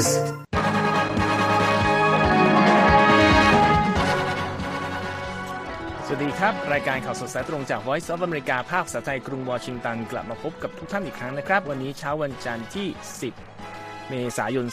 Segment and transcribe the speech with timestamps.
[0.00, 0.10] News
[6.06, 12.86] สวัสดีครับ รายการข่าวสดสายตรงจาก Voice of America ภาคภาษาไทยกรุงวอชิงตัน กลับมาพบกับทุกท่านอีกครั้งนะครับ วันนี้เช้าวันจันทร์ที่
[13.48, 14.66] 10 เมษายน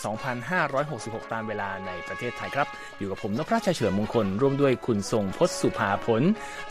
[0.63, 2.67] 2566 ตามเวลาในประเทศไทยครับ
[2.97, 6.21] อยู่กับผมนพราชเฉลิมมงคล ร่วมด้วยคุณทรงพศสุภาผล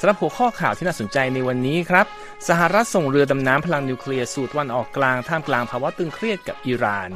[0.01, 2.07] สำหรับหัวข้อข่าวที่น่าสนใจในวันนี้ครับ
[2.49, 7.11] สหรัฐส่งเรือดำน้ำพลังนิวเคลียร์สู่ตะวันออกกลางท่ามกลางภาวะตึงเครียดกับอิหร่าน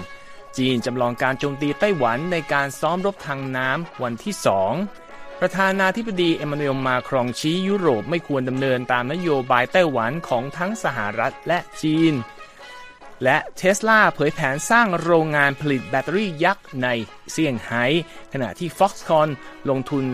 [0.59, 4.35] จีนจำลองการโจมตีไต้หวันในการซ้อมรบทางน้ำวันที่
[4.87, 12.15] 2ประธานาธิบดีเอมมานูเอลมาครองชี้ยุโรปไม่ควรดำเนินตามนโยบายไต้หวันของทั้งสหรัฐและจีน
[13.25, 16.89] และเทสลาเผยแผนสร้างโรงงานผลิตแบตเตอรี่ยักษ์ใน
[17.33, 17.85] เซี่ยงไฮ้
[18.33, 19.29] ขณะที่ Foxconn
[19.71, 20.05] ลงทุน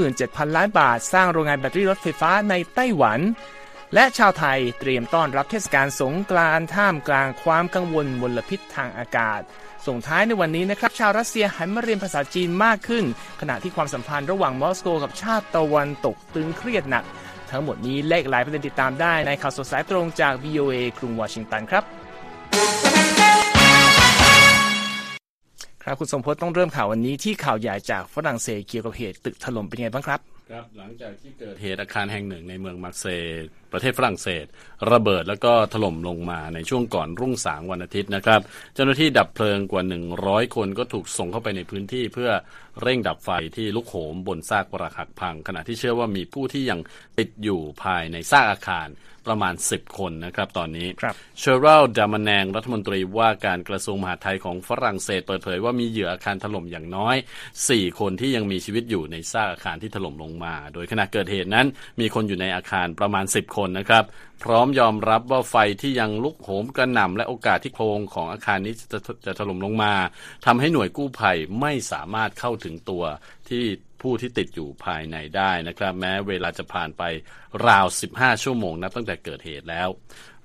[0.00, 3.20] 27,000 ล้านบาท สร้างโรงงานแบตเตอรี่รถไฟฟ้าในไต้หวัน
[3.94, 9.40] และชาวไทยเตรียมต้อนรับเทศกาลสงกรานต์ท่ามกลางความกังวลมลพิษทางอากาศ
[9.86, 13.04] ส่งท้ายในวันนี้นะครับชาวรัสเซียหันมาเรียนภาษาจีนมากขึ้น
[13.40, 17.04] ขณะที่ความสัมพันธ์ระหว่างมอสโกกับชาติตะวันตกตึงเครียดหนัก
[17.50, 21.84] ทั้งหมดนี้เลขหลายประเด็นติดตามได้ในข่าวสดสายตรงจาก VOA กรุงวอชิงตันครับ
[25.82, 34.46] ครับคุณสมพศต้องเริ่มข่าววันนี้ที่ข่าวใหญ่จากฝรั่งเศสเกี่ยวกับเหตุตึกถล่มเป็นไงบ้างครับ ครับหลังจากที่เกิดเหตุอาคารแห่งหนึ่งในเมืองมาร์เซย์ประเทศฝรั่งเศส
[34.92, 38.40] ระเบิดแล้วก็ถล่มลงมาในช่วงก่อนรุ่งสางวันอาทิตย์นะครับ
[38.74, 39.82] เจ้าหน้าที่ดับเพลิงกว่า
[40.20, 42.30] 100 คนก็ถูกส่งเข้าไปในพื้นที่เพื่อ
[42.82, 46.80] เร่งดับไฟที่ลุกโหมบนซากปรักหักพัง ขณะที่เชื่อว่ามีผู้ที่ยัง
[47.18, 48.88] ติดอยู่ภายในซากอาคาร
[49.28, 57.16] ประมาณ 10 คนนะครับตอนนี้ครับเชอรัลดามาแนงรัฐมนตรีว่าการกระทรวงมหาดไทยของฝรั่งเศสเปิดเผยว่ามีเหยื่ออาคารถล่มอย่างน้อย
[57.56, 61.66] 4 คนที่ยังมีชีวิตอยู่ในซากอาคารที่ถล่มลงมา โดยขณะเกิดเหตุนั้น
[62.00, 64.04] มีคนอยู่ในอาคารประมาณ 10 คนนะครับ
[64.44, 69.92] พร้อมยอมรับว่าไฟที่ยังลุกโหมกระหน่ำและโอกาสที่โครงของอาคารนี้จะจะจะถล่มลงมา
[70.46, 73.04] ทำให้หน่วยกู้ภัยไม่สามารถเข้าถึงตัว
[73.48, 73.64] ที่
[74.02, 77.02] ผู้ที่ติดอยู่ภายในได้นะครับ แม้เวลาจะผ่านไป
[77.66, 79.88] ราว 15 ชั่วโมงนับตั้งแต่เกิดเหตุแล้ว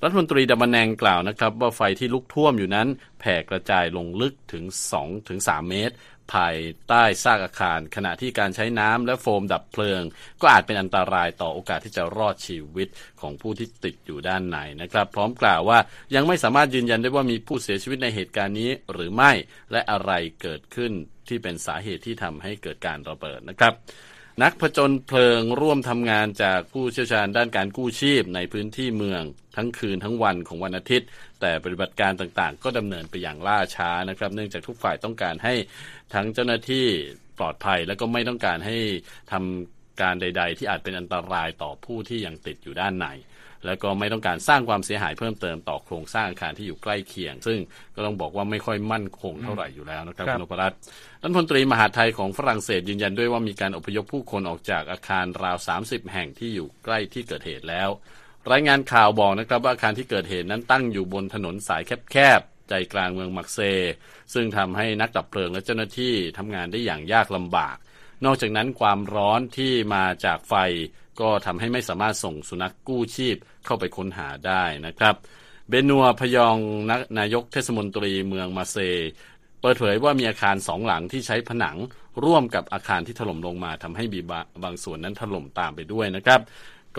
[0.03, 2.87] รัฐมนตรีดามแนงกล่าวนะครับ ว่าไฟที่ลุกท่วมอยู่นั้น
[3.19, 4.63] แผ่กระจายลงลึกถึง
[4.97, 5.93] 2ถึง3เมตร
[6.33, 6.55] ภาย
[6.89, 10.03] ใต้ซากอาคาร ขณะที่การใช้น้ำและโฟมดับเพลิง
[10.41, 12.87] ก็อาจเป็นอันตรายต่อโอกาสที่จะรอดชีวิต
[13.21, 15.79] ของผู้ที่ติดอยู่ด้านในนะครับ พร้อมกล่าวว่า
[16.15, 19.31] ยังไม่สามารถยืนยันได้ว่ามีผู้เสียชีวิตในเหตุการณ์นี้หรือไม่
[19.71, 20.11] และอะไร
[20.41, 20.91] เกิดขึ้น
[21.27, 23.73] ที่เป็นสาเหตุที่ทำให้เกิดการระเบิดนะครับ
[24.41, 29.23] นักผจญเพลิงร่วมทำงานจากผู้เชี่ยวชาญด้านการกู้ชีพในพื้นที่เมือง
[29.55, 31.07] ทั้งคืนทั้งวันของวันอาทิตย์
[31.41, 35.53] แต่ปฏิบัติการต่างๆ ก็ดำเนินไปอย่างล่าช้านะครับ เนื่องจากทุกฝ่ายต้องการให้
[36.13, 36.85] ทั้งเจ้าหน้าที่
[37.37, 38.77] ปลอดภัยและก็ไม่ต้องการให้
[39.31, 43.07] ทำการใด ๆ ที่อาจเป็นอันตรายต่อผู้ที่ยังติดอยู่ด้านใน
[43.65, 47.59] แล้วก็ไม่ต้องการสร้างความเสียหายเพิ่มเติมต่อโครงสร้างอาคารที่อยู่ใกล้เคียง ซึ่ง
[47.95, 50.77] ก็ต้องบอกว่าไม่ค่อยมั่นคงเท่าไหร่อยู่แล้วนะครับครับคุณนพรัตน์
[51.23, 57.89] รัฐมนตรีมหาดไทยของฝรั่งเศสยืนยันด้วยว่ามีการอพยพผู้คนออกจากอาคารราว 30 แห่งที่อยู่ใกล้ที่เกิดเหตุแล้ว
[58.51, 61.81] รายงานข่าวบอกนะครับว่าอาคารที่เกิดเหตุนั้นตั้งอยู่บนถนนสาย
[62.11, 63.59] แคบๆใจกลางเมืองมักเซ
[64.33, 67.75] ซึ่งทำให้นักดับเพลิงและเจ้าหน้าที่ทำงานได้อย่างยากลำบาก
[68.25, 70.55] นอกจากนั้นความร้อนที่มาจากไฟ
[71.21, 73.35] ก็ทำให้ไม่สามารถส่งสุนัขกู้ชีพ
[73.65, 75.15] เข้าไปค้นหาได้นะครับ
[75.69, 76.57] เบนัวพยอง
[76.89, 78.77] นนายกเทศมนตรีเมืองมาเซ
[79.61, 81.77] เปิดเผยว่ามีอาคารสองหลังที่ใช้ผนัง
[82.25, 86.41] ร่วมกับอาคารที่ถล่มลงมาทำให้มีบาบางส่วนนั้นถล่มตามไปด้วยนะครับ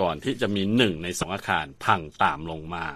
[0.00, 2.86] ก่อนที่จะมีหนึ่งในสองอาคารพังตามลงมา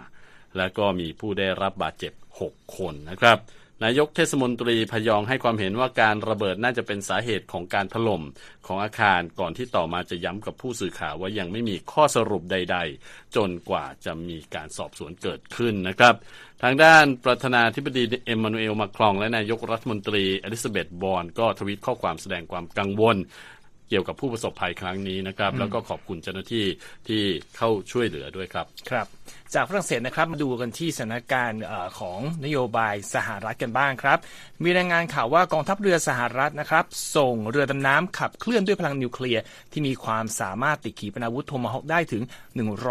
[0.57, 2.13] และก็มีผู้ได้รับบาดเจ็บ
[2.45, 3.39] 6 คนนะครับ
[3.85, 8.23] นายกเทศมนตรีปายองให้ความเห็นว่าการระเบิดน่าจะเป็นสาเหตุของการถล่ม
[8.67, 16.15] ของอาคารก่อนที่ต่อมาจะย้ำกับผู้สื่อข่าวว่ายังไม่มีข้อสรุปใด ๆ จนกว่าจะมีการสอบสวนเกิดขึ้นนะครับ
[16.63, 23.17] ทางด้านประธานาธิบดีเอ็มมานูเอลมาครองและนายกรัฐมนตรีเอลิซาเบธบอร์นก็ทวิตข้อความแสดงความกังวล
[23.89, 26.67] เกี่ยวกับผู้ประสบภัยครั้งนี้นะครับ แล้วก็ขอบคุณเจ้าหน้าที่
[27.09, 27.23] ที่
[27.57, 29.07] เข้าช่วยเหลือด้วยครับครับ
[29.55, 34.19] จากฝรั่งเศสนะครับมาดูกันที่สถานการณ์เออของนโยบายสหรัฐกันบ้างครับ
[34.63, 36.85] มีรายงานข่าวว่ากองทัพเรือสหรัฐนะครับ
[37.17, 39.43] ส่งเรือดำน้ำขับเคลื่อนด้วยพลังนิวเคลียร์
[39.73, 42.23] ที่มีความสามารถติดขีปนาวุธโทมาฮอกได้ถึง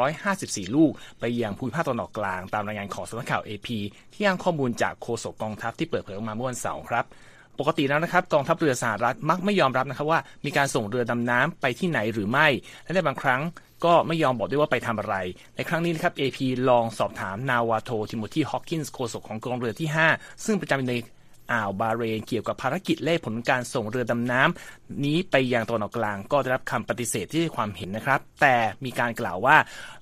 [0.04, 3.68] 154 ลูก ไปยังภูมิภาคตะวันออกกลาง ตามรายงานของสำนักข่าว AP
[4.14, 7.06] ที่อ้างข้อมูลจากโฆษกกองทัพที่เปิดเผยออกมาเมื่อวันเสาร์ครับ
[7.60, 12.48] ปกติแล้วนะครับกองทัพเรือสหรัฐมักไม่ยอมรับนะครับว่ามีการส่งเรือดำน้ำไปที่ไหนหรือไม่
[12.84, 13.42] และในบางครั้ง
[13.86, 15.16] ก็ไม่ยอมบอกด้วยว่าไปทำอะไร
[15.56, 16.38] ในครั้งนี้นะครับ AP
[16.70, 20.96] ลองสอบถามนาวาโท ทิโมธีฮอ k กินส์โฆษกของกองเรือที่ 5 ซึ่งประจำอยู่ใน
[21.52, 28.56] อ่าวบาเรนเกี่ยวกับภารกิจและเหตุผลการส่งเรือดำน้ำนี้ไปยังตะวันออกกลางก็ได้รับคำปฏิเสธให้ความเห็นนะครับ แต่
[28.86, 29.58] มีการกล่าวว่า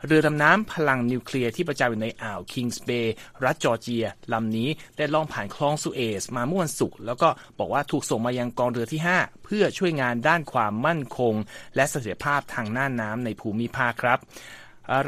[0.05, 11.33] เรือดำน้ำพลังนิวเคลียร์ที่ประจำอยู่ในอ่าวคิงส์เบย์รัฐจอร์เจียลำนี้ได้ล่องผ่านคลองสุเอซมาเมื่อวันศุกร์แล้วก็บอกว่าถูกส่งมายังกองเรือที่ 5 เพื่อช่วยงานด้านความมั่นคง
[11.75, 14.19] และเสถียรภาพทางน่านน้ำในภูมิภาคครับ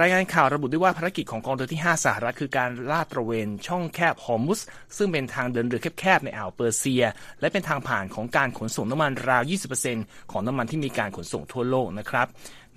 [0.01, 4.59] รายงานข่าวระบุด้วยว่าภารกิจของกองเรือที่ 5 สหรัฐคือการลาดตระเวนช่องแคบฮอมุส
[4.97, 7.03] ซึ่งเป็นทางเดินเรือแคบๆ ในอ่าวเปอร์เซีย
[7.39, 9.43] และเป็นทางผ่านของการขนส่งน้ำมันราว
[9.87, 12.27] 20%ของน้ำมันที่มีการขนส่งทั่วโลกนะครับ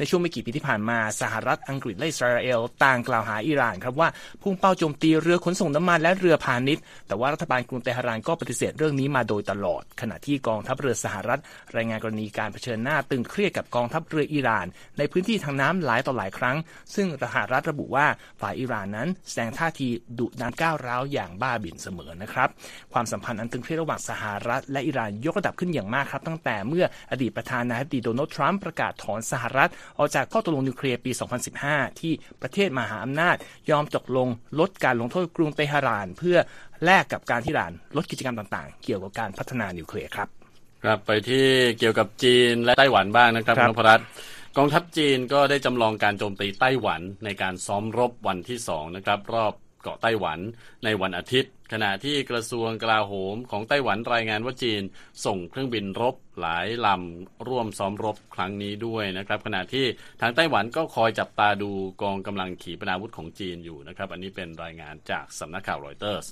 [0.01, 4.09] ในช่วงไม่กี่ปีที่ผ่านมาสหรัฐอังกฤษและอิสราเอลต่างกล่าวหาอิหร่านครับว่า
[4.43, 11.41] พุ่งเป้าโจมตีเรือขนส่งน้ำมันและเรือพาณิชย์ แต่ว่ารัฐบาลกรุงเตหะรานก็ปฏิเสธเรื่องนี้มาโดยตลอด ขณะที่กองทัพเรือสหรัฐ
[11.77, 14.67] รายงานกรณีการเผชิญหน้าตึงเครียดกับกองทัพเรืออิหร่าน
[14.99, 16.57] ในพื้นที่ทางน้ำหลายต่อหลายครั้ง
[16.95, 18.07] ซึ่งสหรัฐระบุว่า
[18.41, 19.89] ฝ่ายอิหร่านนั้นแสดงท่าที
[20.19, 22.49] ดุดันก้าวร้าวอย่างบ้าบิ่นเสมอนะครับ
[22.93, 31.11] ความสัมพันธ์อันตึงเครียดระหว่างสหรัฐ และอิหร่านยกระดับขึ้นอย่างมากครับตั้งแต่เมื่ออดีตประธานาธิบดีโดนัลด์ทรัมป์ประกาศถอนสหรัฐออกจากข้อตกลงนิวเคลียร์ปี
[31.57, 33.37] 2015 ที่ประเทศมหาอำนาจ
[33.71, 34.29] ยอมตกลง
[34.61, 36.37] ลดการลงโทษกรุงเตหะราน เพื่อ
[36.85, 40.29] แลกกับการที่อิหร่านลดกิจกรรมต่างๆ เกี่ยวกับการพัฒนานิวเคลียร์ครับ
[40.85, 41.47] ครับไปที่
[41.79, 44.07] เกี่ยวกับจีนและไต้หวันบ้างนะครับนพรัตน์
[44.57, 49.53] กองทัพจีนก็ได้จำลองการโจมตีไต้หวันในการซ้อมรบวันที่สองนะครับ รอบ
[49.83, 50.39] เกาะไต้หวัน
[50.85, 54.83] ในวันอาทิตย์ ขณะที่กระทรวงกลาโหมของไต้หวันรายงานว่าจีน
[55.25, 59.87] ส่งเครื่องบินรบหลายลำร่วมซ้อมรบครั้งนี้ด้วยนะครับ ขณะที่
[60.21, 61.71] ทางไต้หวันก็คอยจับตาดู
[62.03, 66.27] กองกำลังขีปนาวุธของจีนอยู่นะครับ อันนี้เป็นรายงานจากสำนักข่าวรอยเตอร์ส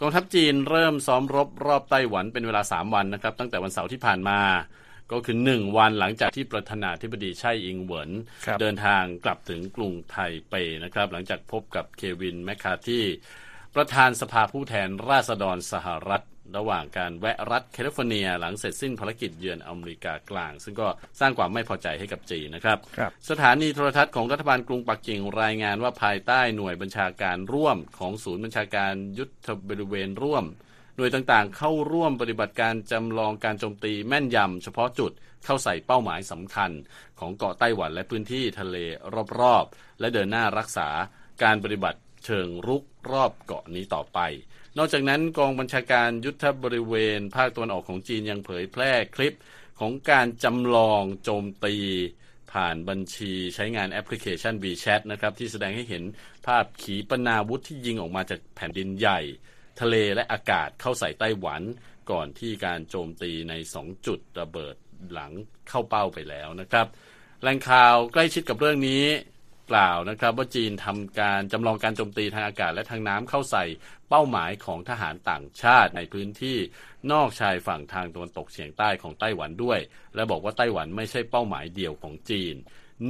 [0.00, 4.40] กองทัพจีนเริ่มซ้อมรบรอบไต้หวันเป็นเวลา 3 วันนะครับ ตั้งแต่วันเสาร์ที่ผ่านมา
[5.12, 8.10] ก็คือหนึ่งวันหลังจากที่ประธานาธิบดีไช่อิงเหวิน
[8.60, 10.16] เดินทางกลับถึงกรุงไท
[10.48, 10.54] เป
[10.84, 13.04] นะครับ หลังจากพบกับเควินแมคคาร์ธี
[13.74, 16.24] ประธานสภาผู้แทนราษฎรสหรัฐ
[16.56, 20.88] ระหว่างการแวะรัฐแคลิฟอร์เนีย หลังเสร็จสิ้นภารกิจเยือนอเมริกากลาง ซึ่งก็
[21.20, 30.69] สร้างความไม่พอใจให้กับจีนนะครับรบสถานีโทรทัศน์ของรัฐบาลกรุงปักกิ่งรายงานว่าภายใต้หน่วยบัญชาการร่วมของศูนย์บัญชาการยุทธบริเวณร่วมห
[31.00, 35.12] น่วยต่างๆ เข้าร่วมปฏิบัติการจำลองการโจมตีแม่นยำเฉพาะจุด
[35.44, 36.70] เข้าใส่เป้าหมายสำคัญ
[37.20, 38.76] ของเกาะไต้หวันและพื้นที่ทะเล
[39.40, 40.88] รอบๆ และเดินหน้ารักษา
[41.42, 44.18] การปฏิบัติเชิงรุกรอบเกาะนี้ต่อไป
[44.78, 49.36] นอกจากนั้นกองบัญชาการยุทธบริเวณ ภาคตะวันออกของจีนยังเผยแพร่คลิป
[49.80, 51.76] ของการจำลองโจมตี
[52.52, 56.04] ผ่านบัญชีใช้งานแอปพลิเคชัน WeChat นะครับที่แสดงให้เห็น
[56.46, 59.20] ภาพขีปนาวุธที่ยิงออกมาจากแผ่นดินใหญ่
[59.80, 61.62] ทะเลและอากาศเข้าใส่ไต้หวัน
[62.10, 64.74] ก่อนที่การโจมตีในสองจุดระเบิด
[65.12, 65.32] หลัง
[65.68, 66.86] เข้าเป้าไปแล้วนะครับ
[67.42, 69.04] แหล่งข่าวใกล้ชิดกับเรื่องนี้
[69.70, 73.64] กล่าวนะครับว่าจีนทำการจำลองการโจมตีทางอากาศและทางน้ำเข้าใส่
[74.08, 76.58] เป้าหมายของทหารต่างชาติในพื้นที่
[77.12, 79.78] นอกชายฝั่งทางตะวันตกเฉียงใต้ของไต้หวันด้วย
[80.14, 82.54] และบอกว่าไต้หวันไม่ใช่เป้าหมายเดียวของจีน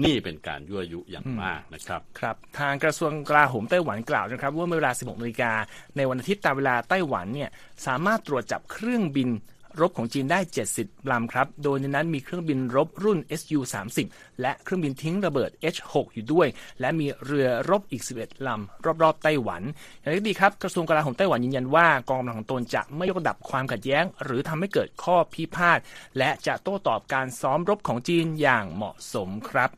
[0.05, 5.53] นี่เป็นการยั่วยุอย่างมากนะครับครับ ทางกระทรวงกลาโหมไต้หวันกล่าวนะครับว่าเมื่อเวลา 16นาฬิกา
[5.97, 7.51] ในวันอาทิตย์ตามเวลาไต้หวันเนี่ย
[7.87, 9.29] สามารถตรวจจับเครื่องบิน
[9.81, 10.41] รบของจีนได้
[10.75, 13.99] 70 ลำครับ โดยในนั้นมีเครื่องบินรบรุ่น Su-30
[14.41, 16.49] และเครื่องบินทิ้งระเบิด H-6 อยู่ด้วย
[16.81, 19.63] และมีเรือรบอีก 11 ลำ รอบๆไต้หวัน
[20.01, 25.79] อย่างไรก็ดีครับ กระทรวงกลาโหมไต้หวันยืนยันว่ากองกำลังของตนจะไม่ยกระดับความขัดแย้ง หรือทำให้เกิดข้อพิพาท
[26.19, 29.71] และจะโต้ตอบการซ้อมรบของจีนอย่างเหมาะสมครับ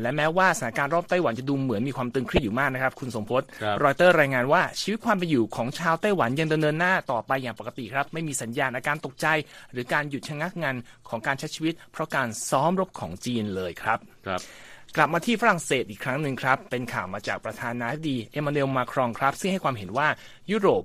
[0.00, 3.42] และแม้ว่าสถานการณ์รอบไต้หวันจะดูเหมือนมีความตึงเครียดอยู่มากนะครับ คุณสมพศ
[3.82, 9.26] รอยเตอร์รายงานว่าชีวิตความเป็นอยู่ของชาวไต้หวันยังดำเนินหน้าต่อไปอย่างปกติครับ ไม่มีสัญญาณอาการตกใจ
[9.72, 10.74] หรือการหยุดชะงักงาน
[11.08, 14.40] ของการใช้ชีวิต เพราะการซ้อมรบของจีนเลยครับครับ
[14.96, 20.08] กลับมาที่ฝรั่งเศสอีกครั้งหนึ่งครับ เป็นข่าวมาจากประธานาธิบดีเอมานูเอลมาครองครับ ซึ่งให้ความเห็นว่า
[20.50, 20.82] ยุโรป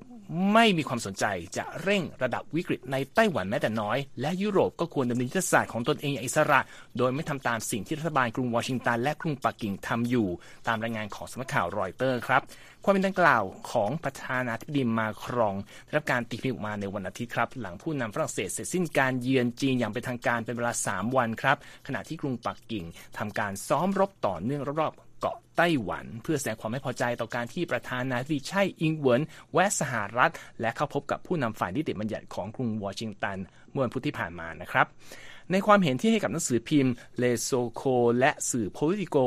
[0.53, 1.25] ไม่มีความสนใจ
[1.57, 6.59] จะเร่งระดับวิกฤตในไต้หวันแม้แต่น้อย และยุโรปก็ควรดำเนินยุทธศาสตร์ของตนเองอย่างอิสระ
[6.97, 10.27] โดยไม่ทำตามสิ่งที่รัฐบาลกรุงวอชิงตันและกรุงปักกิ่งทำอยู่
[10.67, 12.41] ตามรายงานของสำนักข่าวรอยเตอร์ครับ
[12.83, 15.55] ความเป็นดังกล่าวของประธานาธิบดีมาครอง
[15.85, 21.57] ได้รับการตีพิมพ์ออกมาในวันอาทิตย์ครับ หลังผู้นำฝรั่งเศสเสร็จสิ้นการเยือนจีนอย่างเป็นทางการเป็นเวลา 3 วันครับ
[21.87, 22.85] ขณะที่กรุงปักกิ่ง
[23.17, 29.21] ทำการซ้อมรบต่อเนื่องรอบ เกาะไต้หวัน เพื่อแสดงความไม่พอใจต่อการที่ประธานาธิบดีไช่อิงเหวิน
[29.53, 33.37] แวะสหรัฐ และเข้าพบกับผู้นำฝ่ายนิติบัญญัติของกรุงวอชิงตัน
[33.71, 34.87] เมื่อวันพุธที่ผ่านมานะครับ
[35.51, 37.83] ในความเห็นที่ให้กับหนังสือพิมพ์เลโซโค
[38.19, 39.17] และสื่อโพลิติโก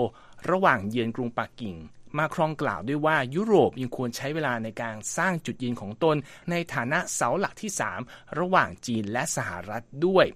[0.51, 1.77] ระหว่างเยือนกรุงปักกิ่ง
[2.19, 6.17] มาครองกล่าวด้วยว่ายุโรปยังควรใช้เวลาในการสร้างจุดยืนของตน
[6.51, 7.73] ในฐานะเสาหลักที่
[8.05, 10.27] 3 ระหว่างจีนและสหรัฐด้วย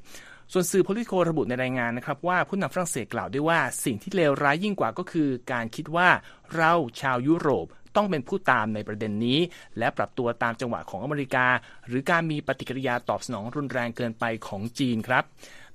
[0.53, 6.09] ส่วนสื่อโพลิโคระบุในรายงานนะครับว่าผู้นำฝรั่งเศสกล่าวด้วยว่า สิ่งที่เลวร้ายยิ่งกว่าก็คือ การคิดว่า
[6.57, 9.38] เราชาวยุโรปต้องเป็นผู้ตามในประเด็นนี้
[9.79, 11.47] และปรับตัวตามจังหวะของอเมริกา
[11.87, 15.25] หรือการมีปฏิกิริยาตอบสนองรุนแรงเกินไปของจีนครับ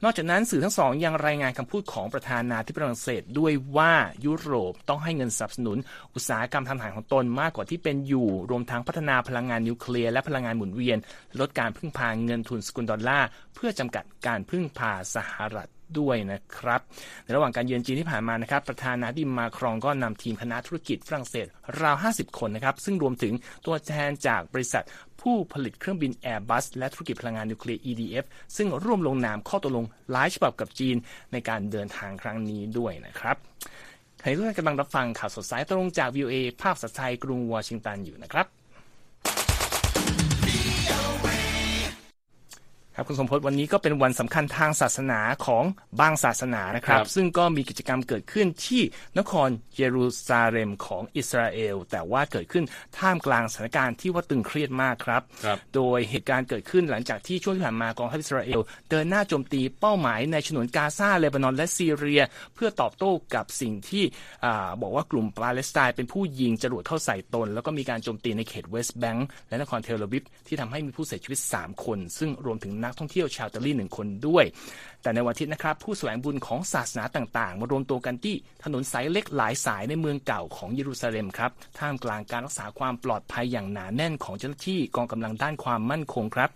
[0.03, 3.93] นอกจากนั้นสื่อทั้งสองยังรายงานคำพูดของประธานาธิบดีฝรั่งเศสด้วยว่า
[4.25, 5.77] ยุโรปต้องให้เงินสนับสนุน
[6.15, 10.98] อุตสาหกรรมทางทหารของตนมากกว่าที่เป็นอยู่ รวมทั้งพัฒนาพลังงานนิวเคลียร์และพลังงานหมุนเวียน
[11.39, 16.81] ลดการพึ่งพาเงินทุนสกุลดอลลาร์เพื่อจำกัดการพึ่งพาสหรัฐ ด้วยนะครับ
[17.24, 21.48] ในระหว่างการเยือนจีนที่ผ่านมานะครับประธานาธิบดีมาครองก็นำทีมคณะธุรกิจฝรั่งเศส
[21.81, 23.33] ราว 50 คนนะครับซึ่งรวมถึง
[23.65, 24.83] ตัวแทนจากบริษัท
[25.21, 30.95] ผู้ผลิตเครื่องบิน Airbus และธุรกิจพลังงานนิวเคลียร์ EDF ซึ่งร่วมลงนามข้อตกลงหลายฉบับกับจีน
[31.31, 33.38] ในการเดินทางครั้งนี้ด้วยนะครับ
[34.19, 38.61] ใครทุกท่านกำลังรับฟังข่าวสดสายตรงจาก VOA ภาพสัตไทยกรุงวอชิงตันอยู่นะครับ
[42.95, 45.63] ครับคุณสมพศวันนี้ก็เป็นวันสำคัญทางศาสนาของ
[46.00, 48.81] บางศาสนานะครับครับซึ่งก็มีกิจกรรมเกิดขึ้นที่
[49.19, 52.65] นครเยรูซาเล็มของอิสราเอล แต่ว่าเกิดขึ้น
[52.98, 62.21] ท่ามกลางสถานการณ์ที่ว่าตึงเครียดมากครับครับโดยเหตุการณ์เกิดขึ้นหลังจากที่ช่วงที่ผ่านมากองทัพอิสราเอล เดินหน้าโจมตีเป้าหมายในฉนวนกาซาเลบานอนและซีเรีย
[62.55, 64.03] เพื่อตอบโต้กับสิ่งที่
[64.45, 74.46] อาบอกว่ากลุ่มปาเลสไตน์เป็นผู้ยิงจรวดเข้าใส่ตน แล้วก็มีการโจมตีในเขตเวสต์แบงก์และนครเทลอาวิฟที่ทำให้มีผู้เสียชีวิต 3 คน ซึ่งรวมถึงนักท่องเที่ยวชาวอิตาลีหนึ่งคนด้วย
[75.02, 86.52] แต่ในวันอาทิตย์นะครับ ผู้แสวงบุญของศาสนาต่างๆ มารวมตัวกันที่ถนนสายเล็กหลายสายในเมืองเก่าของเยรูซาเล็มครับท่ามกลางการรักษาความปลอดภัยอย่างหนาแน่นของเจ้าหน้าที่กองกำลังด้านความมั่นคงครับ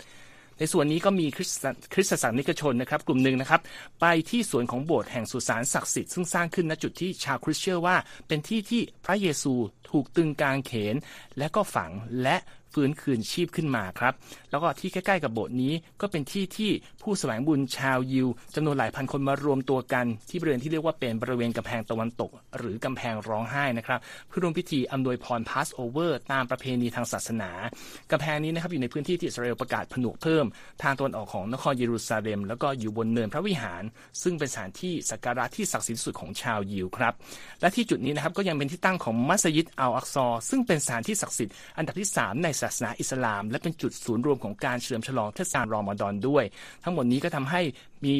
[0.59, 3.61] ในส่วนนี้ก็มีคริสตคริสต์ศาสนิกชนนะครับ กลุ่มหนึ่งนะครับ
[4.01, 7.95] ไปที่สวนของโบสถ์แห่งสุสานศักดิ์สิทธิ์ซึ่งสร้างขึ้นณจุดที่ชาวคริสต์เชื่อว่า
[8.27, 9.53] เป็นที่ที่พระเยซู
[9.89, 10.95] ถูกตรึงกางเขน
[11.37, 11.91] และก็ฝัง
[12.23, 12.35] และ
[12.75, 14.13] ฟื้นคืนชีพขึ้นมาครับ
[14.51, 27.49] แล้วก็ที่ใกล้ๆกับโบสถ์นี้ก็เป็นที่ที่ผู้แสวงบุญชาวยิวจำนวนหลายพันคนมารวมตัวกันที่บริเวณที่เรียกว่าเป็นบริเวณกำแพงตะวันตก หรือกำแพงร้องไห้นะครับเพื่อร่วมพิธีอำนวยพร Passover ตามประเพณีทางศาสนา
[28.11, 30.45] กำแพงนี้นะครับอยู่ในพื้นที่ที่อิสราเอลประกาศผนวกเพิ่ม
[30.83, 33.83] ทางตะวันออกของนครเยรูซาเล็ม แล้วก็อยู่บนเนินพระวิหาร
[34.23, 37.13] ซึ่งเป็นสถานที่สักการะที่ศักดิ์สิทธิ์สุดของชาวยิวครับ
[37.61, 46.43] และที่จุดนี้นะครับก็ยังเป็นที่ตั้งของมัสยิดอัลอักซอ ซึ่งเป็นสถานที่ศักดิ์สิทธิ์อันดับที่ 3 ในศาสนาอิสลาม และเป็นจุดศูนย์รวมของการเฉลิมฉลองเทศกาลรอมฎอนด้วย
[46.83, 47.61] ทั้งหมดนี้ก็ทำให้
[48.05, 48.15] มี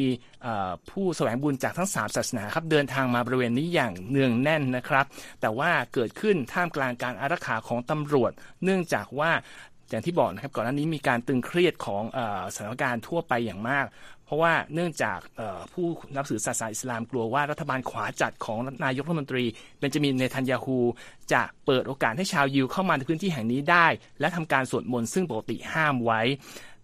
[0.90, 5.06] ผู้แสวงบุญจากทั้ง 3 ศาสนาครับเดินทางมาบริเวณนี้อย่างเนืองแน่นนะครับ
[5.40, 8.32] แต่ว่าเกิดขึ้นท่ามกลางการอารักขาของตำรวจ
[8.64, 9.32] เนื่องจากว่า
[9.90, 12.18] อย่างที่บอกนะครับก่อนหน้านี้มีการตึงเครียดของอ
[12.54, 13.86] สถานการณ์ทั่วไปอย่างมาก
[14.26, 15.18] เพราะว่าเนื่องจาก
[15.72, 19.44] ผู้นับถือศาสนาอิสลามกลัวว่ารัฐบาลขวาจัดของนายกรัฐมนตรี
[19.78, 20.78] เบนจามินเนทันยาฮู
[21.32, 23.86] จะเปิดโอกาสให้ชาวยิวเข้ามาในพื้นที่แห่งนี้ได้
[24.20, 26.20] และทำการสวดมนต์ซึ่งปกติห้ามไว้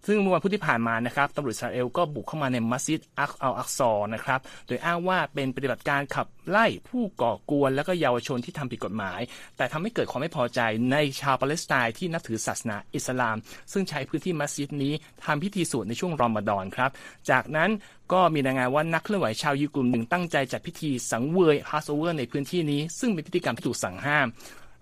[0.07, 9.19] ซึ่งเมื่อวันพุธที่ผ่านมานะครับตำรวจอิสราเอลก็บุกเข้ามาในมัสยิดอักอัลอักซอนะครับ โดยอ้างว่าเป็นปฏิบัติการขับไล่ผู้ก่อกวน และก็เยาวชนที่ทำผิดกฎหมาย
[9.57, 10.59] แต่ทำให้เกิดความไม่พอใจ
[10.91, 13.37] ในชาวปาเลสไตน์ที่นับถือศาสนาอิสลาม
[13.71, 14.93] ซึ่งใช้พื้นที่มัสยิดนี้
[15.25, 16.91] ทำพิธีสวดในช่วงรอมฎอนครับ
[17.29, 17.69] จากนั้น
[18.13, 24.27] ก็มีรายงานว่านักเคลื่อนไหวชาวยิวกลุ่มหนึ่งตั้งใจจัดพิธีสังเวย Passover ในพื้นที่นี้ ซึ่งเป็นพิธีกรรมที่ถูกสั่งห้าม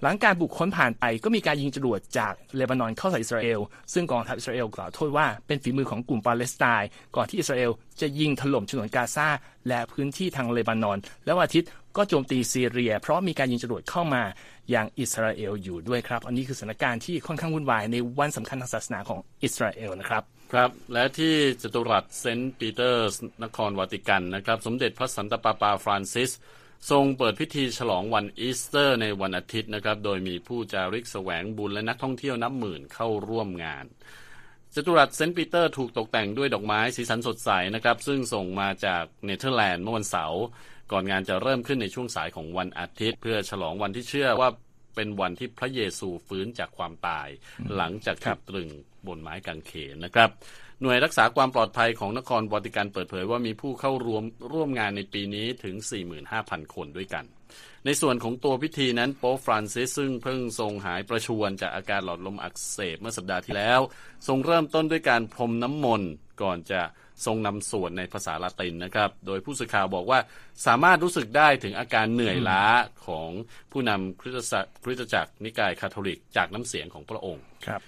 [0.04, 3.60] หลังการบุกค้นผ่านไปก็มีการยิงจรวดจากเลบานอนเข้าใส่อิสราเอล
[3.94, 9.28] ซึ่งกองทัพอิสราเอลกล่าวโทษว่าเป็นฝีมือของกลุ่มปาเลสไตน์ก่อนที่อิสราเอลจะยิงถล่มฉนวนกาซา
[9.68, 14.24] และพื้นที่ทางเลบานอน แล้ววันอาทิตย์ก็โจมตีซีเรีย เพราะมีการยิงจรวดเข้ามา
[14.72, 26.32] อย่างอิสราเอลอยู่ด้วยครับ อันนี้คือสถานการณ์ที่ค่อนข้างวุ่นวายในวันสำคัญทางศาสนาของอิสราเอลนะครับครับ และที่จตุรัสเซนต์ปีเตอร์สนครวาติกันนะครับ สมเด็จพระสันตะปาปาฟรานซิส
[26.90, 33.86] ทรงเปิดพิธีฉลองวันอีสเตอร์ในวันอาทิตย์นะครับ โดยมีผู้จาริกแสวงบุญและนักท่องเที่ยวนับหมื่นเข้าร่วมงาน
[34.76, 40.42] จตุรัสเซนต์ปีเตอร์ถูกตกแต่งด้วยดอกไม้สีสันสดใสนะครับ ซึ่งส่งมาจากเนเธอร์แลนด์เมื่อวันเสาร์
[40.92, 44.50] ก่อนงานจะเริ่มขึ้นในช่วงสายของวันอาทิตย์ เพื่อฉลองวันที่เชื่อว่า
[44.96, 47.28] เป็นวันที่พระเยซูฟื้นจากความตาย
[47.76, 48.70] หลังจากถูกตรึง
[49.08, 50.30] บนไม้กางเขนนะครับ
[50.84, 54.24] หน่วยรักษาความปลอดภัยของนครวาติกันเปิดเผยว่ามีผู้เข้าร่วม
[54.54, 55.76] ร่วมงานในปีนี้ถึง
[56.26, 57.26] 45,000 คนด้วยกัน
[57.86, 63.80] ในส่วนของตัวพิธีนั้นโป๊ปฟรานซิสซึ่งเพิ่งทรงหายประชวรจากอาการหลอดลมอักเสบเมื่อสัปดาห์ที่แล้ว
[64.28, 66.12] ทรงเริ่มต้นด้วยการพรมน้ำมนต์
[66.42, 66.82] ก่อนจะ
[67.26, 70.20] ทรงนำสวดในภาษาละตินนะครับ โดยผู้สื่อข่าวบอกว่า
[70.66, 72.64] สามารถรู้สึกได้ถึงอาการเหนื่อยล้า
[73.08, 73.30] ของ
[73.72, 77.82] ผู้นำคริสตจักรคริสตจักรนิกายคาทอลิกจากน้ำเสียงของพระองค์ครับ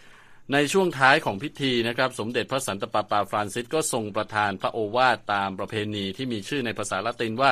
[0.52, 7.52] ในช่วงท้ายของพิธีนะครับ สมเด็จพระสันตะปาปาฟรานซิสก็ทรงประทานพระโอวาทตามประเพณีที่มีชื่อในภาษาละตินว่า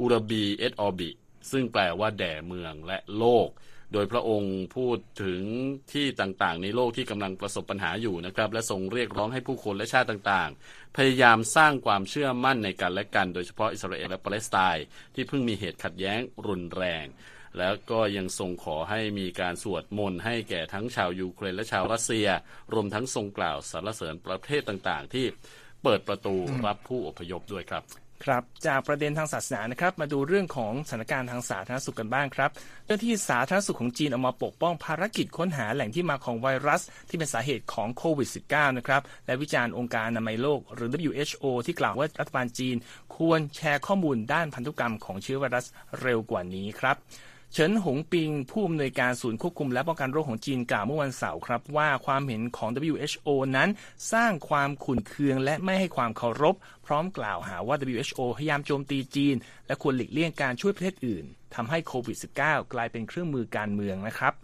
[0.00, 1.10] อูรบีเอตออบิ
[1.50, 3.48] ซึ่งแปลว่าแด่เมืองและโลก
[3.92, 5.42] โดยพระองค์พูดถึง
[5.92, 14.84] ที่ต่างๆ ในโลกที่กำลังประสบปัญหาอยู่นะครับ และทรงเรียกร้องให้ผู้คนและชาติต่างๆ พยายามสร้างความเชื่อมั่นในกันและกัน โดยเฉพาะอิสราเอลและปาเลสไตน์
[15.14, 17.06] ที่เพิ่งมีเหตุขัดแย้งรุนแรง
[17.58, 22.26] แล้วก็ยังทรงขอให้มีการสวดมนต์ให้แก่ทั้งชาวยูเครนและชาวรัสเซีย
[22.72, 25.26] รวมทั้งทรงกล่าวสรรเสริญประเทศต่างๆ ที่
[25.82, 26.34] เปิดประตู
[26.66, 27.84] รับผู้อพยพด้วยครับ
[28.24, 32.50] ครับจากประเด็นทางศาสนานะครับมาดูเรื่องของสถานการณ์ทางสาธารณสุขกันบ้างครับ
[32.86, 42.76] เจ้าที่สาธารณสุขของจีนออกมาปกป้องภารกิจค้นหาแหล่งที่มาของไวรัส ที่เป็นสาเหตุของโควิด -19 นะครับและวิจารณ์องค์การอนามัยโลก หรือ WHO ที่กล่าวว่ารัฐบาลจีน
[43.16, 45.66] ควรแชร์ข้อมูลด้านพันธุกรรมของเชื้อไวรัส
[46.02, 46.96] เร็วกว่านี้ครับ
[47.54, 53.68] เฉินหงปิง ผู้อำนวยการศูนย์ควบคุมและป้องกันโรคของจีนกล่าวเมื่อวันเสาร์ครับ ว่าความเห็นของ WHO นั้น
[54.12, 56.54] สร้างความขุ่นเคืองและไม่ให้ความเคารพ
[56.86, 59.34] พร้อมกล่าวหาว่า WHO พยายามโจมตีจีน
[59.66, 64.34] และควรหลีกเลี่ยงการช่วยประเทศอื่นทำให้โควิด -19 กลายเป็นเครื่องมือการเมืองนะครับ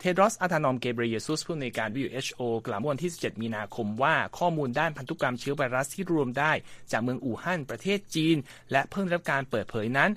[0.00, 6.52] เทดรอสอาธานอม เกเบรียซุส ผู้อำนวยการ WHO กล่าวเมื่อวันที่ 17 มีนาคมว่าข้อมูลด้านพันธุกรรมเชื้อไวรัสที่รวมได้
[6.92, 8.36] จากเมืองอู่ฮั่นประเทศจีน
[8.72, 10.10] และเพิ่งรับการเปิดเผยนั้น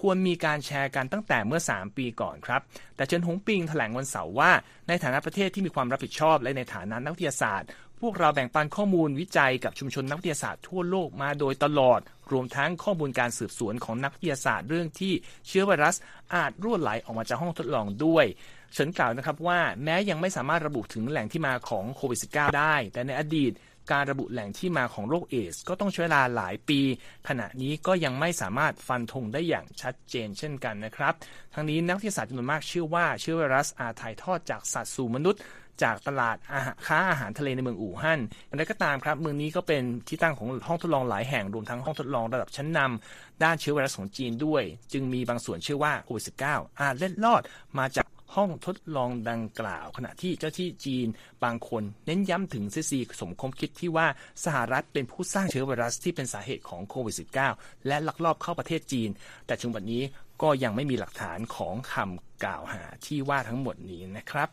[0.00, 2.60] ควรมีการแชร์กันตั้งแต่เมื่อ 3 ปีก่อนครับ
[2.96, 4.50] แต่เจินหงปิงแถลงวันเสาร์ว่า
[4.88, 7.68] ในฐานะประเทศที่มีความรับผิดชอบและในฐานะนักวิทยาศาสตร์
[8.00, 12.00] พวกเราแบ่งปันข้อมูลวิจัยกับชุมชนนักวิทยาศาสตร์ทั่วโลกมาโดยตลอด
[12.32, 15.12] รวมทั้งข้อมูลการสืบสวนของนักวิทยาศาสตร์เรื่องที่
[15.46, 15.96] เชื้อไวรัส
[16.34, 18.26] อาจรั่วไหลออกมาจากห้องทดลองด้วย
[18.72, 23.52] เฉินกล่าวนะครับว่าแม้ยังไม่สามารถระบุถึงแหล่งที่มาของโควิด -19 ได้ แต่ในอดีต
[23.92, 26.80] การระบุแหล่งที่มาของโรคเอส ก็ต้องใช้เวลาหลายปี
[27.28, 31.14] ขณะนี้ก็ยังไม่สามารถฟันธงได้อย่างชัดเจนเช่นกันนะครับ
[31.54, 35.42] ทั้งนี้นักวิทยาศาสตร์จำนวนมากเชื่อว่าเชื้อไวรัสอาจถ่ายทอดจากสัตว์สู่มนุษย์
[35.82, 47.42] จากตลาดอาหารค้าอาหารทะเลในเมืองอู่ฮั่นอย่างไรก็ตามครับ เมืองนี้ก็เป็นที่ตั้งของห้องทดลองหลายแห่งรวมทั้งห้องทดลองระดับชั้นนำด้านเชื้อไวรัสของจีนด้วย จึงมีบางส่วนเชื่อว่าโควิด -19 อาจเล็ดลอด
[47.78, 51.06] มาจาก ห้องทดลองดังกล่าว ขณะที่เจ้าที่จีน
[51.44, 54.06] บางคน เน้นย้ำถึงซีซีสมคมคิดที่ว่า
[54.44, 57.14] สหรัฐเป็นผู้สร้างเชื้อไวรัสที่เป็นสาเหตุของโควิด
[57.50, 59.10] -19 และลักลอบเข้าประเทศจีน
[59.46, 60.02] แต่ถึงวันนี้
[60.42, 64.48] ก็ยังไม่มีหลักฐานของคำกล่าวหาที่ว่าทั้งหมดนี้นะครับ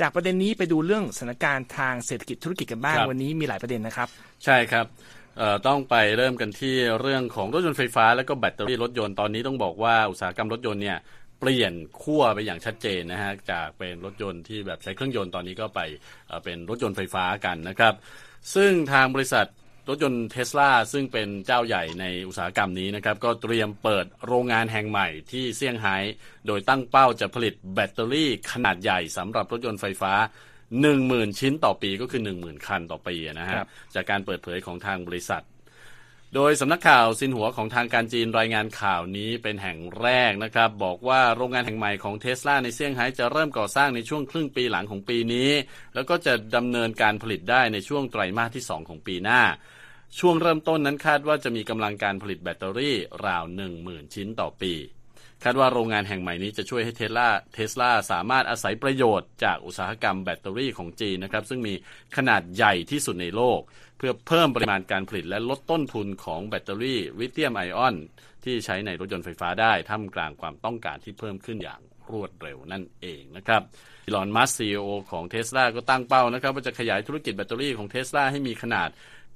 [0.00, 4.08] จากประเด็นนี้ไปดูเรื่องสถานการณ์ทางเศรษฐกิจธุรกิจกันบ้างวันนี้มีหลายประเด็นนะครับ
[4.44, 4.86] ใช่ครับ
[5.66, 10.98] ต้องไปเริ่มกันที่เรื่องของรถยนต์ไฟฟ้า และก็แบตเตอรี่รถยนต์ตอนนี้ต้องบอกว่าอุตสาหกรรมรถยนต์เนี่ย
[11.44, 15.80] เปลี่ยนขั้วไปอย่างชัดเจนนะฮะจากเป็นรถยนต์ที่แบบใช้เครื่องยนต์ตอนนี้ก็ไป
[16.44, 17.94] เป็นรถยนต์ไฟฟ้ากันนะครับ
[18.54, 19.46] ซึ่งทางบริษัท
[19.88, 25.96] รถยนต์เทสลาซึ่งเป็นเจ้าใหญ่ในอุตสาหกรรมนี้นะครับ ก็เตรียมเปิดโรงงานแห่งใหม่ที่เซี่ยงไฮ้
[26.46, 30.12] โดยตั้งเป้าจะผลิตแบตเตอรี่ขนาดใหญ่สำหรับรถยนต์ไฟฟ้า
[30.76, 33.56] 10,000 ชิ้นต่อปีก็คือ 10,000 คันต่อปีนะฮะ
[33.94, 35.42] จากการเปิดเผยของทางบริษัท
[36.36, 45.50] โดยสำนักข่าวซินหัวของทางการจีนรายงานข่าวนี้เป็นแห่งแรกนะครับ บอกว่าโรงงานแห่งใหม่ของเทสลาในเซี่ยงไฮ้จะเริ่มก่อสร้างในช่วงครึ่งปีหลังของปีนี้
[45.94, 49.42] แล้วก็จะดำเนินการผลิตได้ในช่วงไตรมาสที่ 2 ของปีหน้า
[50.18, 53.44] ช่วงเริ่มต้นนั้นคาดว่าจะมีกำลังการผลิตแบตเตอรี่ราว
[53.78, 54.74] 10,000 ชิ้นต่อปี
[55.44, 61.74] คาดว่าโรงงานแห่งใหม่นี้จะช่วยให้เทสลาเทสลาสามารถอาศัยประโยชน์จากอุตสาหกรรมแบตเตอรี่ของจีนนะครับซึ่งมี
[62.16, 63.60] ขนาดใหญ่ที่สุดในโลก
[63.98, 67.94] เพื่อเพิ่มปริมาณการผลิตและลดต้นทุนของแบตเตอรี่ลิเธียมไอออน
[68.44, 71.80] ที่ใช้ในรถยนต์ไฟฟ้าได้ท่ามกลางความต้องการที่เพิ่มขึ้นอย่าง
[72.12, 73.62] รวดเร็วนั่นเองนะครับ
[74.06, 78.88] อีลอน มัสก์ CEO ของเทสลาก็ตั้งเป้านะครับว่าจะขยายธุรกิจแบตเตอรี่ของเทสลาให้มีขนาด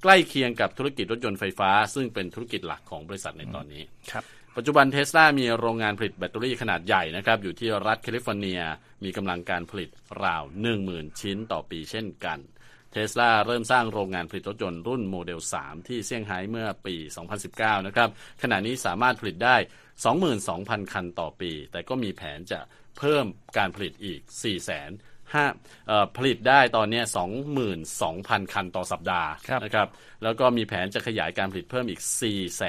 [0.03, 4.23] ใกล้เคียงกับธุรกิจรถยนต์ไฟฟ้า ซึ่งเป็นธุรกิจหลักของบริษัทในตอนนี้ครับ
[4.59, 8.61] ปัจจุบันเทสลามีโรงงานผลิตแบตเตอรี่ขนาดใหญ่นะครับอยู่ที่รัฐแคลิฟอร์เนีย
[9.03, 9.89] มีกำลังการผลิต
[10.23, 10.43] ราว
[10.81, 12.39] 10,000 ชิ้นต่อปีเช่นกัน
[12.91, 16.95] เทสลาเริ่มสร้างโรงงานผลิตรถยนต์รุ่นโมเดล 3 ที่เซี่ยงไฮ้เมื่อปี
[17.41, 18.09] 2019 นะครับ
[18.41, 19.55] ขณะนี้สามารถผลิตได้
[20.23, 22.59] 22,000 คันต่อปี แต่ก็มีแผนจะ
[22.97, 23.25] เพิ่ม
[23.57, 27.01] การผลิตอีก 4 0 0 0 0 5ผลิตได้ตอนนี้
[27.77, 29.29] 22,000 คันต่อสัปดาห์
[29.63, 29.87] นะครับ
[30.23, 32.01] แล้วก็มีแผนจะขยายการผลิตเพิ่มอีก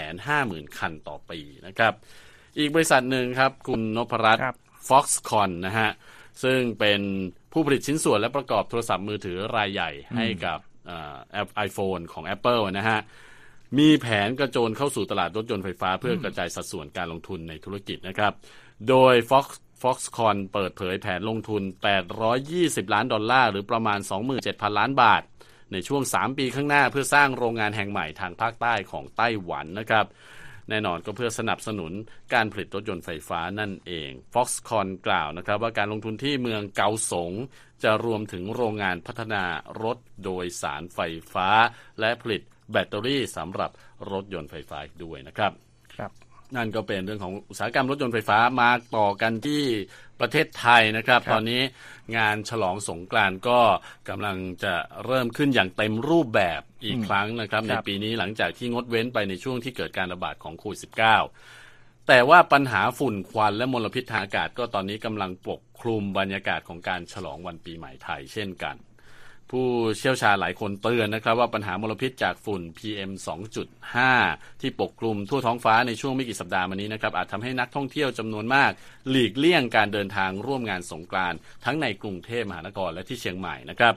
[0.05, 1.93] 450,000 คันต่อปีนะครับ
[2.59, 4.43] อีกบริษัทหนึ่งครับ คุณนพรัตน์
[4.89, 5.91] Foxconn นะฮะ
[6.43, 7.01] ซึ่งเป็น
[7.53, 10.59] ผู้ผลิตชิ้นส่วนและประกอบโทรศัพท์มือถือรายใหญ่ให้กับ
[11.57, 12.99] ไอโฟนของ Apple นะฮะ
[13.79, 18.33] มีแผนกระโจนเข้าสู่ตลาดรถยนต์ไฟฟ้าเพื่อกระจายสัดส่วนการลงทุนในธุรกิจนะครับ
[18.89, 19.47] โดย Fox
[19.83, 21.63] Foxconn เปิดเผยแผนลงทุน
[22.29, 23.99] 820 ล้านดอลลาร์ หรือประมาณ
[24.39, 25.23] 27,000 ล้านบาท
[25.73, 30.07] ในช่วง 3 ปีข้างหน้าเพื่อสร้างโรงงานแห่งใหม่ทางภาคใต้ของไต้หวันนะครับ
[30.69, 31.93] แน่นอนก็เพื่อสนับสนุน
[32.35, 37.33] การผลิตรถยนต์ไฟฟ้านั่นเอง Foxconn กล่าวนะครับว่าการลงทุนที่เมืองเกาสง
[37.83, 39.45] จะรวมถึงโรงงานพัฒนา
[39.83, 40.99] รถโดยสารไฟ
[41.33, 41.49] ฟ้า
[42.01, 43.71] และผลิตแบตเตอรี่สำหรับ
[44.11, 45.53] รถยนต์ไฟฟ้าด้วยนะครับ
[45.95, 46.13] ครับ
[46.57, 49.63] นั่นก็เป็นเรื่องของอุตสาหกรรมรถยนต์ไฟฟ้ามาต่อกันที่
[50.21, 51.63] ประเทศไทยนะครับตอนนี้
[52.17, 53.61] งานฉลองสงกรานต์ก็
[54.09, 68.77] กำลังจะเริ่มขึ้นอย่างเต็มรูปแบบอีกครั้งนะครับในปีนี้หลังจากที่งดเว้นไปในช่วงที่เกิดการระบาดของโควิด -19 แต่ว่าปัญหาฝุ่นควันและมลพิษทางอากาศก็ตอนนี้กำลังปกคลุมบรรยากาศของการฉลองวันปีใหม่ไทยเช่นกัน
[69.51, 69.67] ผู้
[69.99, 73.11] เชี่ยวชาญหลายคนเตือนนะครับ ว่าปัญหามลพิษจากฝุ่น PM
[73.87, 78.71] 2.5 ที่ปกคลุมทั่วท้องฟ้าในช่วงไม่กี่สัปดาห์มานี้นะครับอาจทำให้นักท่องเที่ยวจำนวนมาก
[79.11, 83.95] หลีกเลี่ยงการเดินทางร่วมงานสงกรานต์ทั้งในกรุงเทพมหานครและที่เชียงใหม่นะครับ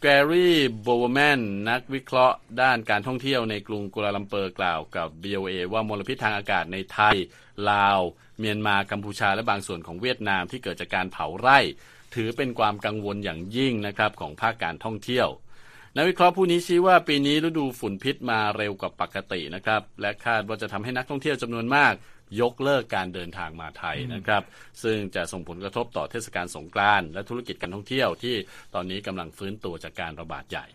[0.00, 7.16] แกรี่โบเวอร์แมนนักวิเคราะห์ด้านการท่องเที่ยวในกรุงกัวลาลัมเปอร์กล่าวกับ VOA ว่ามลพิษทางอากาศในไทย
[7.70, 8.00] ลาว
[8.38, 11.58] เมียนมากัมพูชาและบางส่วนของเวียดนามที่เกิดจากการเผาไร่
[12.14, 15.28] ถือเป็นความกังวลอย่างยิ่งนะครับของภาคการท่องเที่ยว
[15.96, 21.94] นักวิเคราะห์ผู้นี้ชี้ว่าปีนี้ฤดูฝุ่นพิษมาเร็วกว่าปกตินะครับ และคาดว่าจะทำให้นักท่องเที่ยวจำนวนมาก
[22.40, 24.42] ยกเลิกการเดินทางมาไทยนะครับ
[24.82, 28.36] ซึ่งจะส่งผลกระทบต่อเทศกาลสงกรานต์และธุรกิจการท่องเที่ยวที่
[28.74, 30.66] ตอนนี้กำลังฟื้นตัวจากการระบาดใหญ่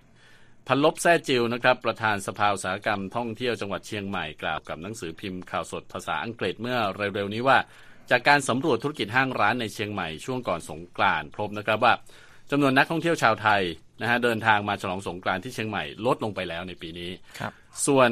[0.67, 7.57] พันลบแซ่จิวนะครับประธานสภาอุตสาหกรรมท่องเที่ยวจังหวัดเชียงใหม่กล่าวกับหนังสือพิมพ์ข่าวสดภาษาอังกฤษเมื่อเร็วๆนี้ว่า
[8.11, 11.93] จากการสำรวจธุรกิจห้างร้านในเชียงใหม่ช่วงก่อนสงกรานต์พบนะครับว่า
[12.51, 13.61] จำนวนนักท่องเที่ยวชาวไทย
[14.01, 17.51] นะฮะเดินทางมาฉลองสงกรานต์ที่เชียงใหม่ลดลงไปแล้วในปีนี้ครับ
[17.85, 18.09] ส่วน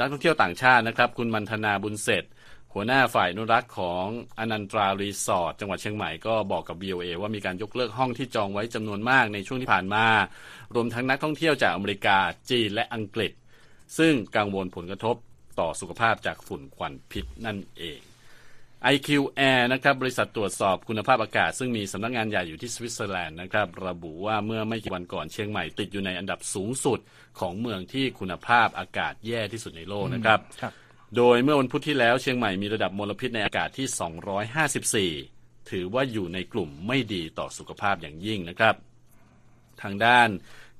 [0.00, 2.24] นักท่องเที่ยวต่างชาตินะครับ คุณมันธนาบุญเสร็จ
[2.74, 4.04] หัวหน้าฝ่ายนุรักษ์ของ
[4.38, 10.06] อนันตรารีสอร์ทจังหวัดเชียงใหม่ก็บอกกับ BOA ว่ามีการยกเลิกห้องที่จองไว้จำนวนมากในช่วงที่ผ่านมา
[10.74, 12.18] รวมทั้งนักท่องเที่ยวจากอเมริกา
[12.50, 13.32] จีนและอังกฤษ
[13.98, 15.16] ซึ่งกังวลผลกระทบ
[15.60, 18.00] ต่อสุขภาพจากฝุ่นควันพิษนั่นเอง
[18.94, 19.08] IQ
[19.50, 26.98] Air นะครับบริษัทตรวจสอบคุณภาพอากาศ ซึ่งมีสำนักงงานใหญ่อยู่ที่สวิตเซอร์แลนด์นะครับระบุว่าเมื่อไม่กี่วันก่อนเชียงใหม่ติดอยู่ในอันดับสูงสุด
[27.40, 30.72] ของเมืองที่คุณภาพอากาศแย่ที่สุดในโลกนะครับรบ
[31.16, 38.74] โดยเมื่อวันพุธที่แล้วเชียงใหม่มีระดับมลพิษในอากาศที่ 254 ถือว่าอยู่ในกลุ่มไม่ดีต่อสุขภาพอย่างยิ่งนะครับ
[39.82, 40.28] ทางด้าน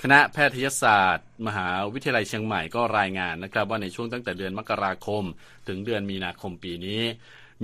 [0.03, 5.25] คณะแพทยศาสตร์ มหาวิทยาลัยเชียงใหม่ก็รายงานนะครับ ว่าในช่วงตั้งแต่เดือนมกราคม
[5.69, 7.03] ถึงเดือนมีนาคมปีนี้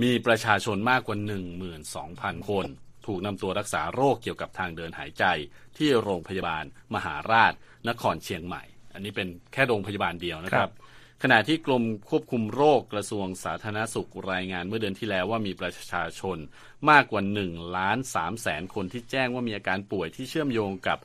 [0.03, 1.17] มีประชาชนมากกว่า
[1.83, 2.65] 12,000 คน
[3.05, 5.23] ถูกนำตัวรักษาโรคเกี่ยวกับทางเดินหายใจ
[5.77, 6.63] ที่โรงพยาบาล
[6.95, 7.53] มหาราช
[7.89, 10.71] นครเชียงใหม่ อันนี้เป็นแค่โรงพยาบาลเดียวนะครับ
[11.23, 16.37] ขณะที่กรมควบคุมโรคกระทรวงสาธารณสุขรายงานเมื่อเดือนที่แล้วว่ามีประชาชน
[16.89, 20.97] มากกว่า1ล้าน3แสนคนที่แจ้งว่ามีอาการป่วยที่เชื่อมโยงกับ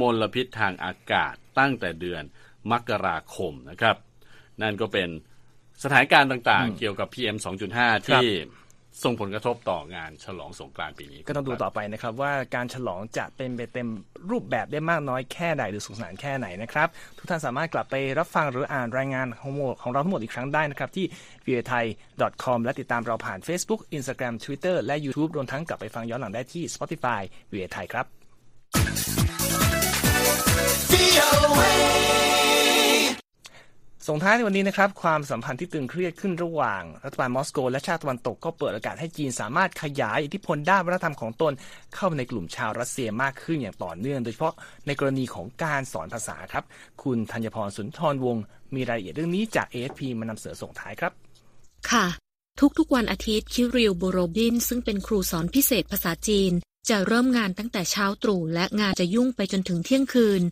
[0.00, 2.22] มลพิษทางอากาศตั้งแต่เดือน
[2.72, 3.96] มกราคมนะครับ
[4.62, 5.08] นั่นก็เป็น
[5.82, 7.36] สถานการณ์ต่างๆ เกี่ยวกับ PM
[7.72, 8.26] 2.5 ที่
[9.04, 13.88] ส่งผลกระทบต่องานฉลองสงกรานต์ปีนี้ ก็ต้องดูต่อไปนะครับ ว่าการฉลองจะเป็นไปเต็ม
[14.30, 21.06] รูปแบบได้มากน้อยแค่ไหนหรือสุขสนานแค่ไหนนะครับ ทุกท่านสามารถกลับไปรับฟังหรืออ่านรายงานของของเราทั้งหมดอีกครั้งได้นะครับ ที่
[21.46, 21.84] v i a t h a i
[22.44, 27.20] com และติดตามเราผ่าน Facebook Instagram Twitter และ YouTube รวมทั้งกลับไปฟังย้อนหลังได้ที่ Spotify
[27.52, 28.06] v i a t h a i ครับ
[34.10, 41.52] ส่งท้ายในวันนี้นะครับความสัมพันธ์ที่ตึงเครียดขึ้นระหว่าง รัฐบาลมอสโก และชาติตะวันตกก็เปิดโอกาสให้จีนสามารถขยายอิทธิพลด้านวัฒนธรรมของตน
[41.94, 44.54] เข้าในกลุ่มชาวรัสเซียมากขึ้นอย่างต่อเนื่อง โดยเฉพาะ
[44.86, 46.64] ในกรณีของการสอนภาษาครับ
[47.02, 51.12] คุณธัญพรสุนทรวงศ์มีรายละเอียดเรื่องนี้จาก AFP มานำเสนอส่งท้ายครับ
[51.90, 52.06] ค่ะ
[52.78, 56.52] ทุกๆวันอาทิตย์คิริวโบโรบิน ซึ่งเป็นครูสอนพิเศษภาษาจีน
[56.88, 60.42] จะเริ่มงานตั้งแต่เช้าตรู่และงานจะยุ่งไปจนถึงเที่ยงคืน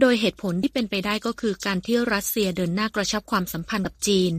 [0.00, 4.32] โดยเหตุผลที่เป็นไปได้ก็คือการที่รัสเซียเดินหน้ากระชับความสัมพันธ์กับจีน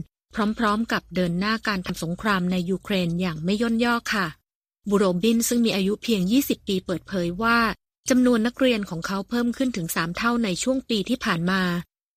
[0.58, 4.26] พร้อมๆ กับเดินหน้าการทำสงครามในยูเครนอย่างไม่ย่นย่อค่ะ
[4.90, 7.58] บูโรบินซึ่งมีอายุเพียง 20 ปีเปิดเผยว่า
[8.10, 11.62] จำนวนนักเรียนของเขาเพิ่มขึ้นถึง 3 เท่าในช่วงปีที่ผ่านมา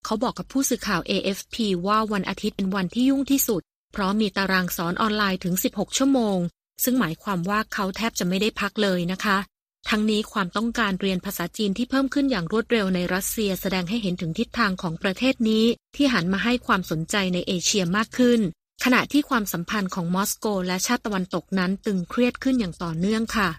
[0.06, 1.56] เขาบอกกับผู้สื่อข่าว AFP
[1.88, 6.38] ว่าวันอาทิตย์เป็นวันที่ยุ่งที่สุด เพราะมีตารางสอนออนไลน์ถึง 16 ชั่วโมง
[6.84, 9.38] ซึ่งหมายความว่าเขาแทบจะไม่ได้พักเลยนะคะ
[9.90, 18.40] ทั้งนี้ความต้องการเรียนภาษาจีนที่เพิ่มขึ้นอย่างรวดเร็วในรัสเซียแสดงให้เห็นถึงทิศทางของประเทศนี้ ที่หันมาให้ความสนใจในเอเชียมากขึ้น
[18.84, 23.50] ขณะที่ความสัมพันธ์ของมอสโกและชาติตะวันตกนั้นตึงเครียดขึ้นอย่างต่อเนื่องค่ะ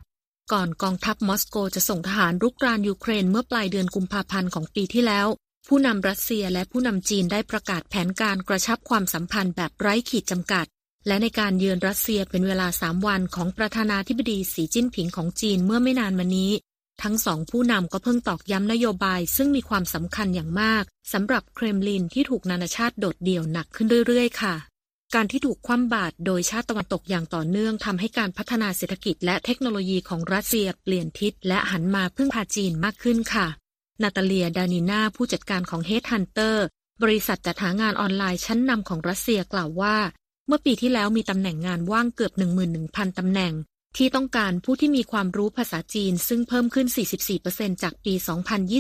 [0.53, 5.27] ก่อนกองทัพมอสโกจะส่งทหารรุกรานยูเครนเมื่อปลายเดือนกุมภาพันธ์ของปีที่แล้ว
[5.69, 10.67] ผู้นำรัสเซียและผู้นำจีนได้ประกาศแผนการกระชับความสัมพันธ์แบบไร้ขีดจำกัด
[11.09, 16.53] และในการเยือนรัสเซียเป็นเวลาสามวันของประธานาธิบดีสีจิ้นผิงของจีนเมื่อไม่นานมานี้
[17.03, 24.55] ทั้งสองผู้นำก็เพิ่งตอกย้ำนโยบายซึ่งมีความสำคัญอย่างมากสำหรับเครมลินที่ถูกนานาชาติโดดเดี่ยวหนักขึ้นเรื่อยๆ ค่ะ
[25.15, 33.47] การที่ถูกคว่ำบาตรโดยชาติตะวันตกอย่างต่อเนื่องทำให้การพัฒนาเศรษฐกิจและเทคโนโลยีของรัสเซียเปลี่ยนทิศและหันมาพึ่งพาจีนมากขึ้นค่ะ
[34.03, 36.67] นาตาเลีย ดานิน่าผู้จัดการของเฮดฮันเตอร์
[37.03, 39.97] บริษัทจัดหางานออนไลน์ชั้นนำของรัสเซียกล่าวว่า
[40.51, 42.33] เมื่อปีที่แล้วมีตำแหน่งงานว่างเกือบ
[42.75, 43.53] 11,000 ตำแหน่ง
[43.97, 46.87] ที่ต้องการผู้ที่มีความรู้ภาษาจีน ซึ่งเพิ่มขึ้น
[47.35, 48.15] 44%จากปี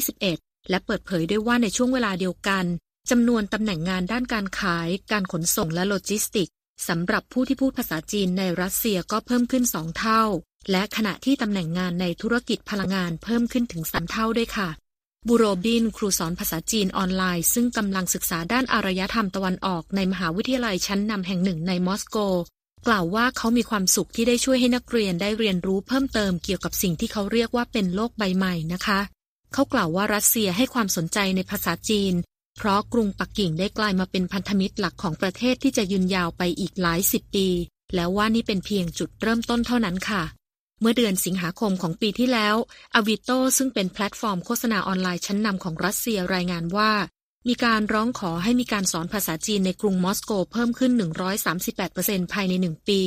[0.01, 2.65] 2021 และเปิดเผยด้วยว่าในช่วงเวลาเดียวกัน
[3.11, 6.51] จำนวนตำแหน่งงานด้านการขาย การขนส่งและโลจิสติกส์
[6.89, 10.23] สำหรับผู้ที่พูดภาษาจีนในรัสเซียก็เพิ่มขึ้นสองเท่า
[10.71, 14.69] และขณะที่ตำแหน่งงานในธุรกิจพลังงานเพิ่มขึ้นถึงสามเท่าด้วยค่ะ
[15.29, 22.17] บูโรบิน ครูสอนภาษาจีนออนไลน์ ซึ่งกำลังศึกษาด้านอารยธรรมตะวันออกในมหาวิทยาลัยชั้นนำแห่งหนึ่งในมอสโก
[22.87, 29.01] กล่าวว่าเขามีความสุขที่ได้ช่วยให้นักเรียนได้เรียนรู้เพิ่มเติมเกี่ยวกับสิ่งที่เขาเรียกว่าเป็นโลกใบใหม่นะคะ
[29.53, 32.15] เขากล่าวว่ารัสเซียให้ความสนใจในภาษาจีน
[32.59, 37.49] เพราะกรุงปักกิ่งได้กลายมาเป็นพันธมิตรหลักของประเทศที่จะยืนยาวไปอีกหลายสิบปี
[37.95, 40.23] และว่านี่เป็นเพียงจุดเริ่มต้นเท่านั้นค่ะ
[40.81, 42.57] เมื่อเดือนสิงหาคมของปีที่แล้ว
[42.95, 46.93] อวิโตซึ่งเป็นแพลตฟอร์มโฆษณาออนไลน์ชั้นนำของรัสเซียรายงานว่า
[47.49, 50.93] มีการร้องขอให้มีการสอนภาษาจีนในกรุงมอสโกเพิ่มขึ้น
[51.63, 53.03] 138%ภายในหนึ่งปี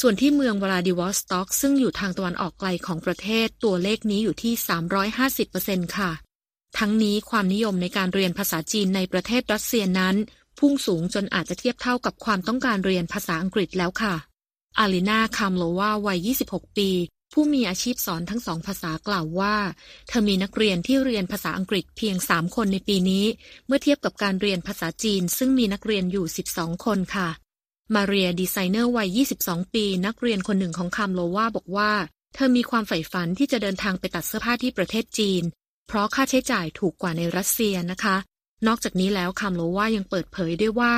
[0.00, 4.54] ส่วนที่เมืองวลาดิวอสต็อก ซึ่งอยู่ทางตะวันออกไกลของประเทศตัวเลขนี้อยู่ที่
[5.26, 6.10] 350%ค่ะ
[6.78, 10.16] ทั้งนี้ความนิยมในการเรียนภาษาจีนในประเทศรัสเซียนั้น
[10.58, 14.14] พุ่งสูงจนอาจจะเทียบเท่ากับความต้องการเรียนภาษาอังกฤษแล้วค่ะ
[14.78, 16.90] อาลินาคามโลวาวัย 26 ปี
[17.32, 19.56] ผู้มีอาชีพสอนทั้งสองภาษากล่าวว่า
[20.08, 23.24] เธอมีนักเรียนที่เรียนภาษาอังกฤษเพียง 3 คนในปีนี้
[23.66, 27.28] เมื่อเทียบกับการเรียนภาษาจีน ซึ่งมีนักเรียนอยู่ 12 คนค่ะ
[27.94, 31.92] มาเรียดีไซเนอร์วัย 22 ปี นักเรียนคนหนึ่งของคามโลวาบอกว่า
[32.34, 35.42] เธอมีความใฝ่ฝันที่จะเดินทางไปตัดเสื้อผ้าที่ประเทศจีน
[35.86, 38.16] เพราะค่าใช้จ่ายถูกกว่าในรัสเซียนะคะ
[38.66, 40.94] นอกจากนี้แล้วคามโลวายังเปิดเผยด้วยว่า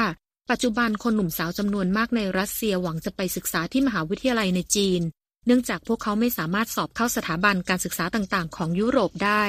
[0.53, 5.01] ปัจจุบันคนหนุ่มสาวจำนวนมากในรัสเซียหวังจะไปศึกษาที่มหาวิทยาลัยในจีน
[5.47, 9.45] เนื่องจากพวกเขาไม่สามารถสอบเข้าสถาบันการศึกษาต่างๆ ของยุโรปได้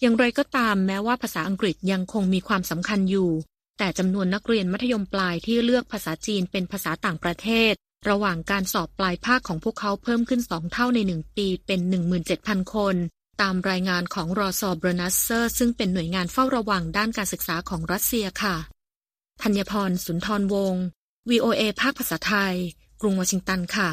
[0.00, 3.30] อย่างไรก็ตามแม้ว่าภาษาอังกฤษยังคงมีความสำคัญอยู่
[3.78, 7.72] แต่จำนวนนักเรียนมัธยมปลายที่เลือกภาษาจีนเป็นภาษาต่างประเทศ
[8.08, 11.80] ระหว่างการสอบปลายภาคของพวกเขาเพิ่มขึ้นสองเท่าในหนึ่งปีเป็น
[12.26, 12.96] 17,000 คน
[13.42, 18.56] ตามรายงานของรอซอบรนัสเซอร์ ซึ่งเป็นหน่วยงานเฝ้าระวังด้านการศึกษาของรัสเซียค่ะ
[19.42, 20.84] ธัญพร สุนทรวงศ์
[21.30, 22.54] VOA ภาคภาษาไทย
[23.00, 23.90] กรุงวอชิงตันค่ะ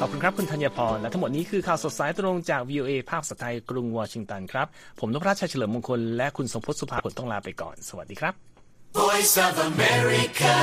[0.00, 4.66] ขอบคุณครับคุณธัญพร และทั้งหมดนี้คือข่าวสดสายตรงจาก VOA ภาคภาษาไทย กรุงวอชิงตันครับ
[5.00, 8.34] ผมนพรัชชัยเฉลิมมงคล และคุณสมพศสุภาผลต้องลาไปก่อน สวัสดีครับ
[8.98, 10.56] Voice of America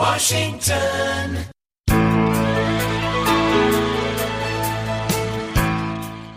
[0.00, 1.55] Washington